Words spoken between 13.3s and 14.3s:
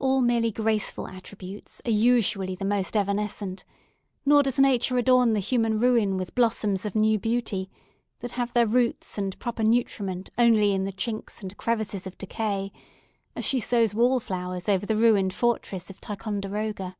as she sows wall